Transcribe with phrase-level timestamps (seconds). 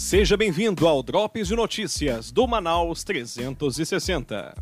[0.00, 4.54] Seja bem-vindo ao Drops de Notícias do Manaus 360.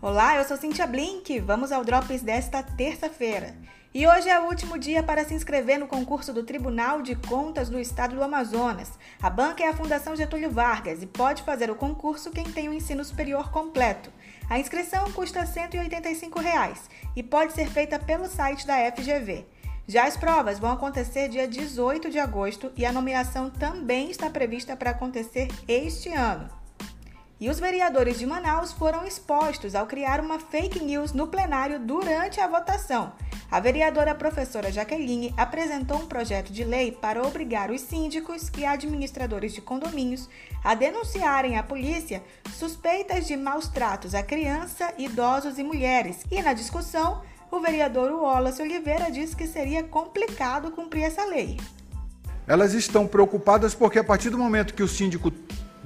[0.00, 1.40] Olá, eu sou Cintia Blink.
[1.40, 3.54] Vamos ao Drops desta terça-feira.
[3.92, 7.68] E hoje é o último dia para se inscrever no concurso do Tribunal de Contas
[7.68, 8.98] do Estado do Amazonas.
[9.22, 12.72] A banca é a Fundação Getúlio Vargas e pode fazer o concurso quem tem o
[12.72, 14.10] ensino superior completo.
[14.48, 19.44] A inscrição custa 185 reais e pode ser feita pelo site da FGV.
[19.86, 24.76] Já as provas vão acontecer dia 18 de agosto e a nomeação também está prevista
[24.76, 26.48] para acontecer este ano.
[27.40, 32.40] E os vereadores de Manaus foram expostos ao criar uma fake news no plenário durante
[32.40, 33.12] a votação.
[33.50, 39.52] A vereadora professora Jaqueline apresentou um projeto de lei para obrigar os síndicos e administradores
[39.52, 40.26] de condomínios
[40.62, 42.22] a denunciarem à polícia
[42.54, 46.24] suspeitas de maus tratos a criança, idosos e mulheres.
[46.30, 51.60] E na discussão, o vereador Wallace Oliveira disse que seria complicado cumprir essa lei.
[52.46, 55.30] Elas estão preocupadas porque a partir do momento que o síndico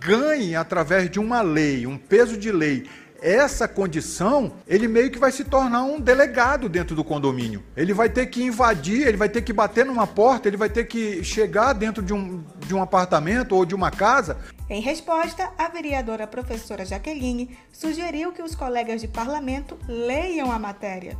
[0.00, 2.88] ganhe através de uma lei, um peso de lei,
[3.20, 7.62] essa condição, ele meio que vai se tornar um delegado dentro do condomínio.
[7.76, 10.84] Ele vai ter que invadir, ele vai ter que bater numa porta, ele vai ter
[10.84, 14.38] que chegar dentro de um, de um apartamento ou de uma casa.
[14.70, 21.18] Em resposta, a vereadora professora Jaqueline sugeriu que os colegas de parlamento leiam a matéria.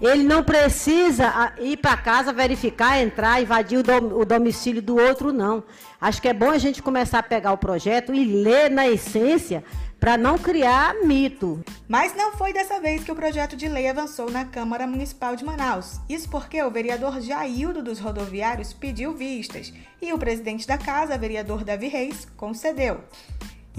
[0.00, 5.62] Ele não precisa ah, ir para casa, verificar, entrar, invadir o domicílio do outro, não.
[6.00, 9.64] Acho que é bom a gente começar a pegar o projeto e ler na essência
[9.98, 11.62] para não criar mito.
[11.88, 15.44] Mas não foi dessa vez que o projeto de lei avançou na Câmara Municipal de
[15.44, 16.00] Manaus.
[16.08, 21.64] Isso porque o vereador Jaildo dos Rodoviários pediu vistas e o presidente da casa, vereador
[21.64, 23.00] Davi Reis, concedeu.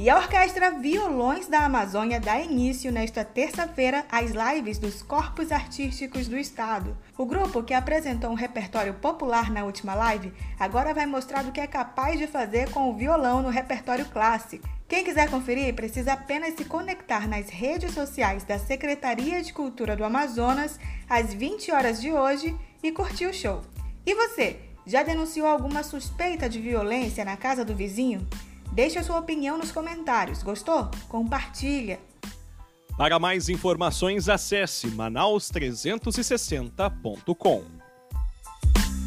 [0.01, 6.29] E a Orquestra Violões da Amazônia dá início nesta terça-feira às lives dos Corpos Artísticos
[6.29, 6.97] do Estado.
[7.17, 11.59] O grupo, que apresentou um repertório popular na última live, agora vai mostrar o que
[11.59, 14.65] é capaz de fazer com o violão no repertório clássico.
[14.87, 20.05] Quem quiser conferir, precisa apenas se conectar nas redes sociais da Secretaria de Cultura do
[20.05, 23.63] Amazonas às 20 horas de hoje e curtir o show.
[24.05, 28.25] E você, já denunciou alguma suspeita de violência na casa do vizinho?
[28.71, 30.43] Deixe a sua opinião nos comentários.
[30.43, 30.91] Gostou?
[31.07, 31.99] Compartilha.
[32.97, 37.78] Para mais informações, acesse manaus360.com.